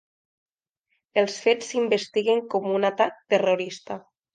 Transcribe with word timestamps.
Els 1.23 1.37
fets 1.45 1.71
s’investiguen 1.75 2.45
com 2.57 2.69
un 2.79 2.93
atac 2.95 3.25
terrorista. 3.37 4.05